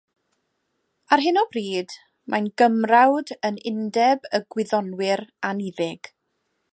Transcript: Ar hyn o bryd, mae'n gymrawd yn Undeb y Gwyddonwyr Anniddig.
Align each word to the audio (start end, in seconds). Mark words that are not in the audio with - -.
Ar 1.17 1.21
hyn 1.25 1.37
o 1.41 1.43
bryd, 1.55 1.93
mae'n 2.35 2.47
gymrawd 2.61 3.35
yn 3.51 3.61
Undeb 3.73 4.27
y 4.39 4.43
Gwyddonwyr 4.57 5.25
Anniddig. 5.51 6.15